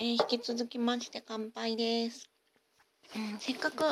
[0.00, 2.30] えー、引き続きまして乾杯です。
[3.16, 3.84] うん、せっかく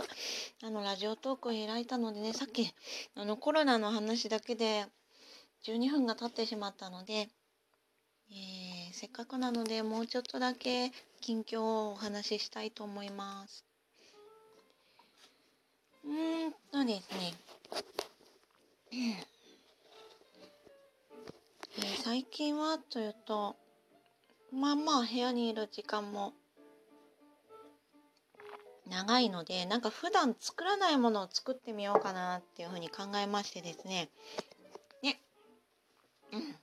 [0.63, 2.73] あのラジオトークを開いたのでね、さっき
[3.17, 4.87] あのコロナの話だけで
[5.65, 13.65] 12分が経ってしまったので、えー、せっかくなのでもうちょっとだけ近況をお話ししたいと思います。
[16.05, 17.35] うーんとですね、
[18.93, 23.57] えー、最近はというと、
[24.53, 26.33] まあまあ部屋にいる時間も
[28.89, 34.09] 長いのでなんか普段作らないものを作ってみようかなっていうふうに考えましてですね。
[35.03, 35.21] ね。
[36.33, 36.57] うん。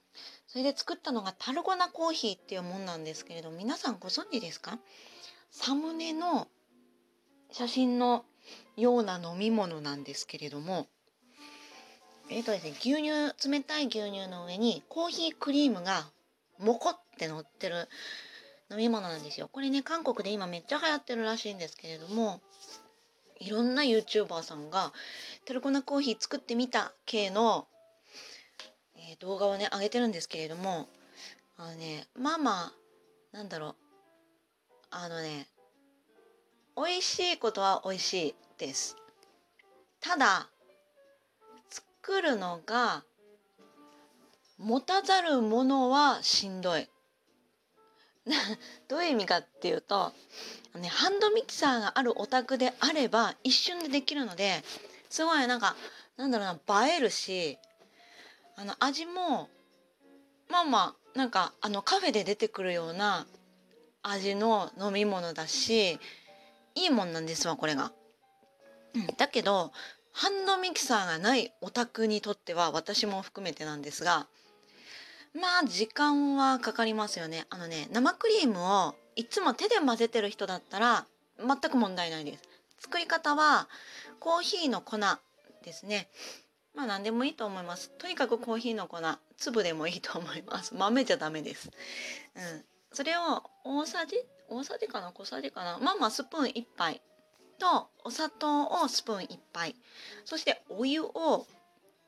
[0.47, 4.79] それで作ったのがタルゴナコーヒーっていうもんなんですけれど皆さんご存知ですか？
[5.51, 6.47] サムネの
[7.51, 8.23] 写真の
[8.77, 10.87] ような飲み物なんですけれども
[12.29, 16.05] えっ、とですね牛乳冷たい牛乳の上にコーヒークリームが
[16.59, 17.87] モコって乗ってる
[18.71, 19.49] 飲み物なんですよ。
[19.51, 22.41] これね、韓国で今めっちゃ流行ってるらしいんですけれども、
[23.39, 24.93] いろんな YouTuber さんが、
[25.45, 27.67] トルコナコーヒー作ってみた系の、
[28.95, 30.87] えー、動画をね、上げてるんですけれども、
[31.57, 32.73] あのね、まあまあ、
[33.31, 33.75] なんだろう。
[34.91, 35.47] あのね、
[36.75, 38.95] 美味しいことは美味しいです。
[39.99, 40.49] ただ、
[41.69, 43.03] 作るのが
[44.57, 46.87] 持たざるものはしんどい。
[48.87, 50.13] どういう意味かっていうと、
[50.75, 54.63] ね、ハンドミキサーがあるお宅であれば一瞬でできるので
[55.09, 55.75] すごいなんか
[56.15, 57.57] なんだろうな映えるし
[58.55, 59.49] あの味も
[60.47, 63.27] まあまあなんかあのカフェで出てくるような
[64.03, 65.99] 味の飲み物だし
[66.75, 67.91] いいもんなんですわこれが。
[69.17, 69.71] だけど
[70.11, 74.27] ハンドミキサーがないお宅にとっては私も含めてなんですが
[75.33, 77.45] まあ時間はかかりますよね。
[77.49, 81.05] あのね生クリームをいつも手で混ぜてる人だったら
[81.39, 82.43] 全く問題ないです。
[82.79, 83.67] 作り方は
[84.19, 84.97] コーヒーの粉
[85.63, 86.09] ですね。
[86.75, 87.91] まあ何でもいいと思います。
[87.97, 88.99] とにかくコーヒーの粉
[89.37, 90.73] 粒でもいいと思います。
[90.75, 91.71] 豆じゃダメです。
[92.35, 92.65] うん。
[92.91, 94.17] それを大さじ
[94.49, 95.11] 大さじかな？
[95.11, 95.79] 小さじかな？
[95.79, 97.01] まあまあスプーン1杯
[97.57, 99.75] とお砂糖をスプーン1杯
[100.25, 101.47] そしてお湯を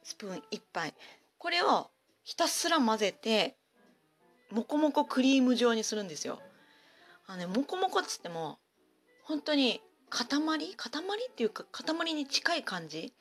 [0.03, 0.93] スプーン1杯
[1.37, 1.89] これを
[2.25, 3.55] ひたすら混ぜて
[4.51, 6.41] もこもこクリーム状にするんですよ。
[7.27, 8.57] あのねもこもこっつっても
[9.23, 10.27] 本当に塊？
[10.27, 10.91] 塊
[11.31, 13.13] っていうか塊に近い感じ？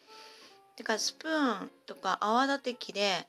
[0.77, 3.29] てかスプーンとか泡立て器で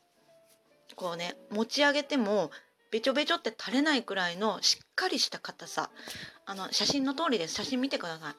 [0.95, 2.51] こうね持ち上げても
[2.89, 5.89] べちょべちょって垂れないくらいのしっかりした硬さ。
[6.45, 7.55] あの写真の通りです。
[7.55, 8.35] 写真見てくださ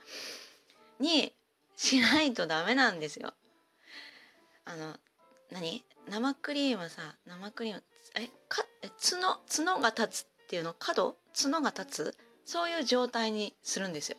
[1.01, 1.03] い。
[1.03, 1.35] に
[1.77, 3.35] しないとダメなんですよ。
[4.65, 4.95] あの
[5.51, 5.85] 何？
[6.09, 7.83] 生クリームさ生クリーム
[8.15, 10.75] えかえ角角が立つっていうの？
[10.79, 11.17] 角？
[11.35, 12.17] 角が立つ？
[12.45, 14.17] そういう状態にするんですよ。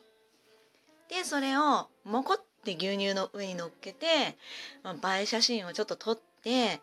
[1.10, 4.06] でそれをもこって牛乳の上に乗っけて、
[4.84, 6.82] まあ、映え写真をちょっと撮って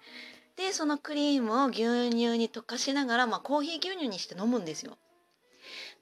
[0.56, 4.96] でそのクリームを牛乳に溶かしながら、まあ、コーヒー牛乳にして飲むんですよ。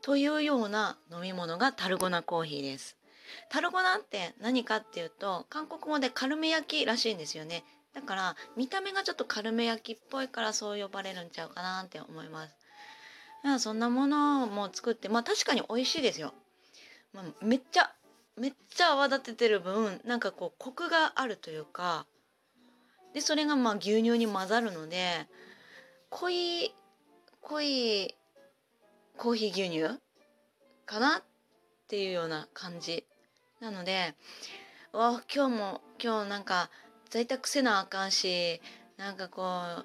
[0.02, 2.96] というような飲み物がタルゴナコーヒーです。
[3.48, 7.64] タルゴナって何かっていうと韓国語でカルメ焼きらしいんですよね。
[7.94, 12.54] だから見た目がちょっと軽め焼きっぽいからそう呼ばれるんちゃうかなって思います。
[13.58, 16.32] そんなものも作ってまあ確かに美味しいですよ。
[17.12, 17.92] まあ、めっちゃ
[18.36, 22.06] めっちゃ泡立ててる分なんかこうコクがあるというか
[23.12, 25.26] でそれがまあ牛乳に混ざるので
[26.08, 26.74] 濃い
[27.42, 28.14] 濃い
[29.18, 30.00] コーヒー牛乳
[30.86, 31.22] かなっ
[31.88, 33.04] ていうような感じ
[33.60, 34.14] なので
[34.92, 36.70] わ今日も今日なんか
[37.12, 38.62] 在宅せなあかんし
[38.96, 39.84] なんかこう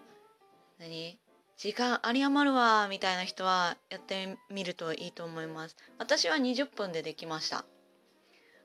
[0.79, 1.19] 何？
[1.57, 5.75] 時間有り余るわみたいな人はやってみるといいと思います。
[5.97, 7.65] 私は20分でできました。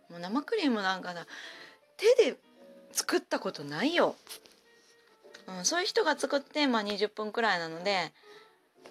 [0.09, 1.27] もう生クリームなんかな
[1.97, 2.37] 手で
[2.93, 4.15] 作ったことないよ、
[5.49, 8.13] うん、そういう人が作って、まあ、20分くらいなので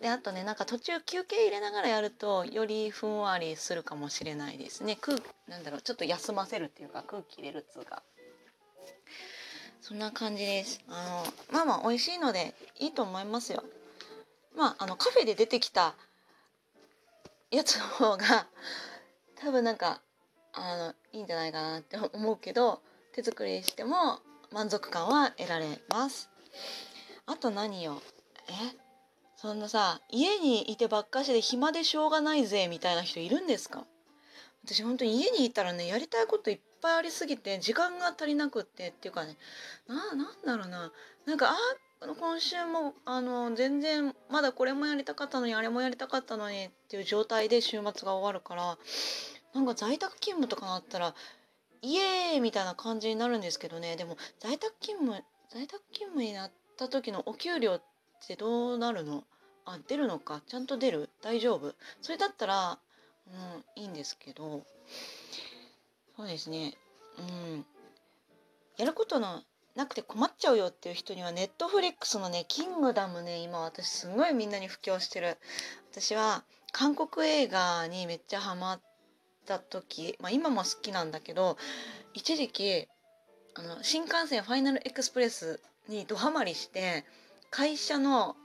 [0.02, 4.98] であとねなんか途中休憩入れながらやるとよりふんわりするかもしれないですね。
[5.00, 5.18] 空
[5.48, 8.04] なんだろうちょっと休ませるっていうか空気入れるっつうか。
[9.82, 10.80] そんな感じです。
[10.88, 13.64] あのまあまあ美味しいのでいいと思いますよ。
[14.56, 15.96] まああのカフェで出てきた
[17.50, 18.48] やつの方が
[19.40, 20.00] 多分なんか
[20.54, 22.82] あのいいんじゃないかなって思うけど
[23.14, 24.20] 手作りしても
[24.52, 26.30] 満足感は得られます。
[27.26, 28.02] あと何よ？
[28.50, 28.54] え？
[29.36, 33.84] そんなさ家にいてばっかしで暇でしょうがないぜみたいな人いるんですか？
[34.66, 39.38] 私本当に家にいたらねやりたいこといっぱいありすぎて時間が足りなくってっていうかね
[39.88, 40.92] ななんだろうな。
[41.26, 41.56] なんかあ
[42.20, 48.78] 今週もあの全然まだこれもやりたかったのにあれもやりたかったのにっていう状態で週末が終わるから
[49.54, 51.14] なんか在宅勤務とかなったら
[51.84, 53.96] イエーイみたいな感じになるんですけどね。
[53.96, 57.82] でも在宅勤務在宅勤務になった時のお給料っ
[58.26, 59.24] てどうなるの？
[59.66, 60.42] あ出るのか？
[60.48, 61.10] ちゃんと出る？
[61.22, 61.76] 大丈夫？
[62.02, 62.80] それだったら、
[63.76, 64.64] うん、いいんですけど
[66.16, 66.74] そうですね
[67.18, 67.66] うん。
[68.78, 69.44] やることの
[69.76, 75.38] なくて困っちゃうよっていう人にはネットフリックスのね「キングダムね」今私すごいみんなに布教してる。
[75.92, 78.82] 私は韓国映画にめっちゃハマっ
[79.46, 81.58] た時、まあ、今も好きなんだけど
[82.14, 82.88] 一時期
[83.56, 87.06] あの新幹線ファイナルエクスプレスにドハマりして
[87.50, 88.38] 会社の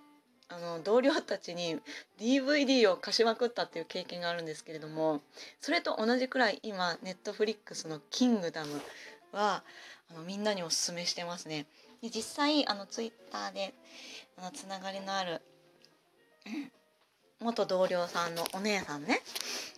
[0.49, 1.77] あの同僚たちに
[2.21, 5.21] DVD を貸しまくったっていう経験があるんですけれども
[5.61, 8.81] それと同じくらい今ネットフリックスの「キングダム
[9.33, 9.65] は
[10.11, 11.67] あのみんなにおすすめしてますね。
[12.01, 13.75] で実際あのツイッターで
[14.39, 15.41] あのつながりのある、
[17.41, 19.23] 元同僚さんのお姉さんね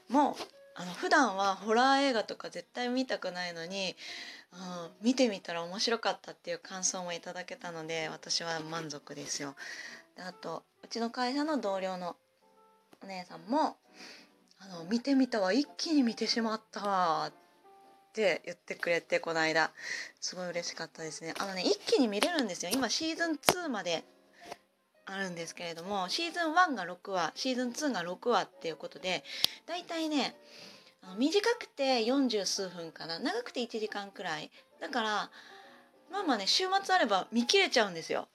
[0.09, 0.35] もう
[0.75, 3.97] あの普段はホラー映画とか絶対見たくないのに、
[4.53, 9.57] うん、見てみたら面白かったっていう感想もいただけたので私は満足ですよ。
[10.19, 12.17] あとうちの会社の同僚の
[13.03, 13.77] お姉さんも
[14.59, 17.33] 「あの見てみたわ一気に見てしまったわ」っ
[18.13, 19.71] て言ってくれてこの間。
[20.21, 21.35] すごい嬉しかったですね。
[21.39, 22.71] あのね一気に見れるんですよ。
[22.73, 24.03] 今シーズン2まで
[25.07, 29.25] あるんですけれどもシーズン1が6話シーズン2が6話っていうことで
[29.67, 30.37] だいたいね
[31.17, 33.19] 短くて40数分かな。
[33.19, 34.51] 長くて1時間くらい。
[34.81, 35.31] だから
[36.11, 38.29] まあまあね週末あれば見切れちゃうんですよ。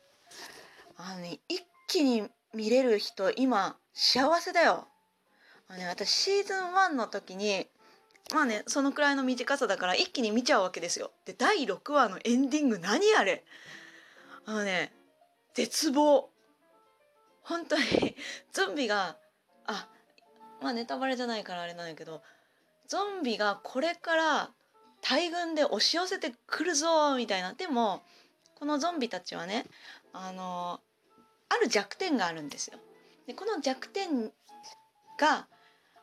[0.95, 4.87] あのね一気に見れる人今幸せだよ。
[5.77, 7.67] ね私シーズン1の時に
[8.33, 11.11] まあねそのくらいの短さだから一気に見ちゃうわけですよ。
[11.25, 13.43] で第6話のエンディング何あれ？
[14.45, 14.93] あのね
[15.53, 16.29] 絶望。
[17.41, 18.15] 本当に
[18.53, 19.17] ゾンビが
[19.65, 19.87] あ
[20.61, 22.21] まあネタバレじゃないからあれなんだけど
[22.87, 24.51] ゾンビがこれから
[25.01, 27.53] 大群で押し寄せてくるぞみたいな。
[27.53, 28.01] でも
[28.55, 29.65] このゾンビたちはね
[30.13, 30.79] あの
[31.53, 32.79] ある弱点があるんですよ。
[33.27, 34.31] でこの弱点
[35.19, 35.47] が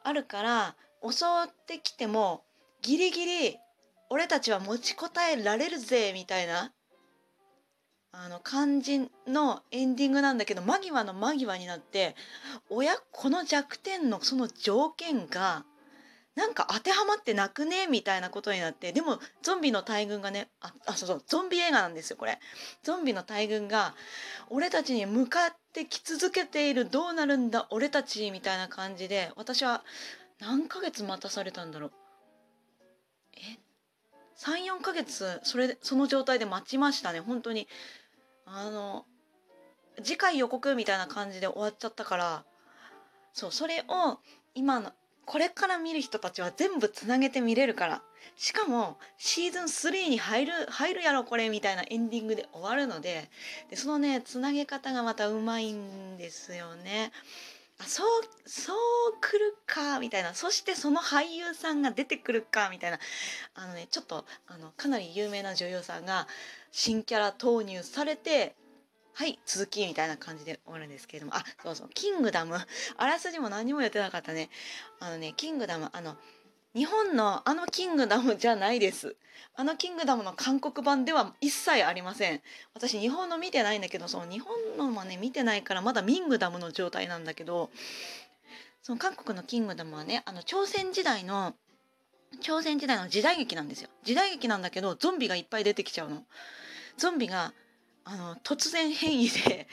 [0.05, 2.45] あるから襲ってきても
[2.83, 3.59] ギリギリ
[4.09, 6.73] 俺たちは持ちこたえられるぜみたいな
[8.13, 12.17] あの感じのエンディングなんだけど間際の間際になって
[12.69, 15.65] 親この弱点のその条件が
[16.37, 17.87] なんか当てはまってなくね？
[17.89, 22.39] みたいなことになってでもゾンビの大群がねああそうそうゾンビ映画なんですよこれ。
[22.83, 23.95] ゾンビの大群が
[24.49, 29.83] 俺たちに向かってき続けているどうなるんだ俺たちみたいな感じで私は
[30.39, 31.93] 何ヶ月待たされたんだろう。
[33.37, 33.59] え
[34.39, 37.67] ？34ヶ月それその状態で待ちましたね本当に。
[38.47, 39.05] あの
[40.03, 42.45] 次回予告みたいな感じで終わっちゃったから
[43.33, 44.19] そうそれを
[44.55, 44.93] 今の
[45.31, 48.03] これから見る人たちは全部つなげて見れるから。
[48.35, 53.31] しかもシーズン3に入る入るやろこれみたいなエンディングで終わるので。
[53.71, 57.13] でそのねつなげ方がまたうまいんですよね。
[57.79, 58.07] あそう
[58.45, 58.77] そう
[59.21, 60.35] 来るかみたいな。
[60.35, 62.99] そしてその俳優さんが出てくるかみたいな。
[63.55, 66.27] あのねちょっとあのかなり有名な女優さんが
[66.73, 68.57] 新キャラ投入されて
[69.13, 72.57] はい続きみたいな感じで終わるんですけれどもあそうそう「キングダム」
[72.97, 74.51] あらすじも何も言ってなかったね
[74.99, 76.17] あのね「キングダム」あの
[76.75, 79.17] 日本のあのキングダムじゃないです。
[79.57, 82.41] あのキングダムの韓国版では一切ありません。
[82.75, 87.71] 私日本の見てないんだけど、その日本のもね見てないからまだミングダムの状態なんだけど、
[88.83, 91.55] その韓国のキングダムはね、あの朝鮮時代の
[92.41, 93.89] 朝鮮時代の時代劇なんですよ。
[94.05, 96.25] 時代劇なんだけどゾンビがいっぱい出てきちゃうの。
[96.97, 97.53] ゾンビが
[98.05, 99.69] あの突然変異で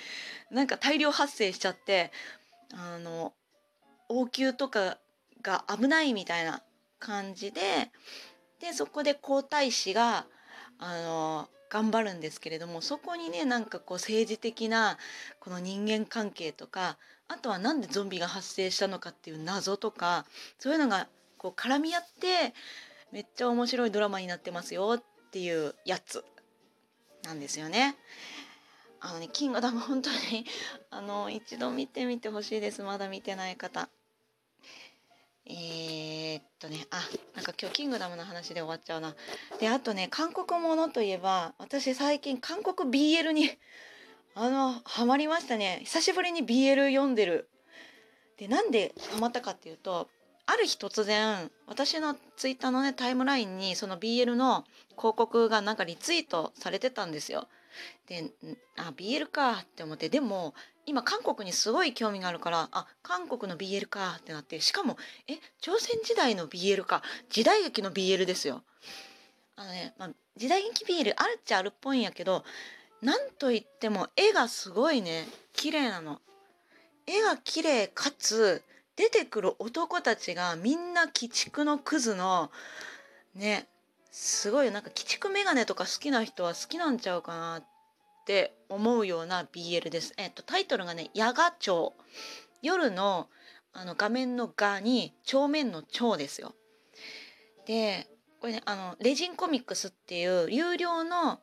[0.51, 2.11] なんか大量発生しちゃって
[2.73, 3.33] あの
[4.09, 4.97] 王宮とか
[5.41, 6.61] が危ないみたいな
[6.99, 7.61] 感じで
[8.59, 10.25] でそこで皇太子が
[10.79, 14.97] あの頑張るんですけれどもそこにねなんかこう政治的な
[15.39, 20.25] この人間関係とかあとは何でゾンビが発生したのかっていう謎とか
[20.59, 21.07] そういうのが
[21.37, 22.53] こう絡み合って
[23.11, 26.23] めっちゃ面白いドラマになってますよっていうやつ。
[27.27, 27.95] なんですよね。
[29.01, 30.45] あのね、キングダム本当に
[30.89, 33.89] あの一度見てみてほしいですまだ見てない方。
[35.45, 37.01] えー、っとねあ
[37.35, 39.15] なんか今日「キングダム」の話で終わっちゃうな
[39.59, 43.57] であとね韓国ものといえば私最近韓国 BL に
[44.35, 47.49] あのハマりましたね久しぶりに BL 読んでる
[48.35, 50.09] でなんでハマったかっていうと
[50.47, 54.63] ある日突然私のツイッターのねタイムラインにその BL の
[54.97, 57.47] 広告がなんかリツイートされてたんですよ
[58.07, 58.31] で
[58.77, 60.53] あ BL かって思ってでも
[60.85, 68.63] 今韓国にすごい興味があるからあ韓国の BL かってなってしかもえ朝鮮時代の BL か時代劇の BL ですよ。
[69.57, 72.45] あのね、まあ、時代劇 BL あるっちゃあるっぽいんやけど
[73.01, 76.21] なんといっても絵がすごいね綺麗なの。
[77.05, 78.61] 絵が綺麗かつ
[78.97, 82.51] 出てくる男たちがみんな鬼畜のクズの
[83.35, 83.69] ね
[84.11, 87.63] すごいなんか鬼畜メガネとか好きな人は好きなんちゃうかなっ
[88.25, 90.13] て思うような BL です。
[90.17, 91.93] えっとタイトルがね「ヤガ町」
[92.61, 93.29] 夜の
[93.71, 96.55] あの画面の「画」に正面の「町」ですよ。
[97.67, 98.07] で
[98.41, 101.39] これねあのレジンコミックスっていう有料の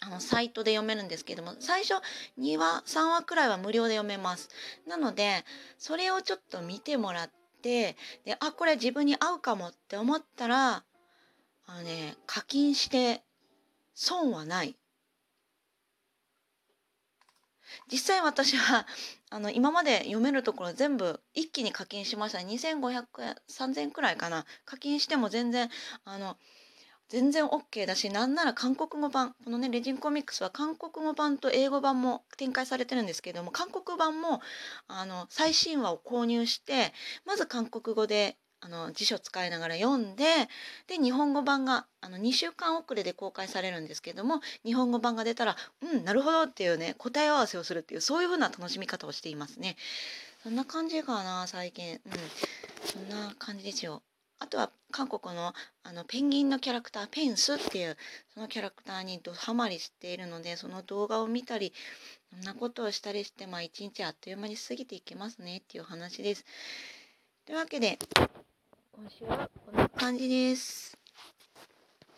[0.00, 1.94] あのサイトで読めるんですけども最初
[2.38, 4.48] 2話3話くらいは無料で読めます。
[4.86, 5.44] なので
[5.78, 7.30] それをちょっと見てもらっ
[7.62, 10.84] てであこれ自分に合うかもって思ったら
[11.66, 13.22] あのね課金して
[13.94, 14.76] 損はない。
[17.90, 18.86] 実際私は
[19.30, 24.46] あの今まで読めるところ全部一気に課金しました2500円3000円くらいかな。
[24.64, 25.68] 課金しても全然
[26.04, 26.36] あの
[27.08, 34.40] 全然 OK だしなんなら韓国語版このねレジンコミックスは韓国語版と英語版も展開されてるんですけども韓国版も
[34.88, 36.92] あの最新話を購入して
[37.24, 40.24] まず韓国語であの辞書使いながら読んで
[40.88, 49.76] で日本語版があの2週間遅れで公開されるんですけども日本語版が出たらうんなるほどっていうね答え合わせをするっていうそういう風な楽しみ方をしていますね。
[50.42, 52.00] そんな感じかな最近うん
[52.84, 54.02] そんな感じですよ。
[54.40, 55.52] あとは韓国の
[55.82, 57.96] あのペンギンのキャラクターペンスっていう
[58.34, 61.72] そのキャラクターにどハマりしているのでその動画を見たり
[62.30, 66.44] そんなことをしたりしてまあ一日あっという間に過ぎていきますねっていう話です。
[67.46, 67.98] というわけで
[68.92, 70.97] 今週はこんな感じです。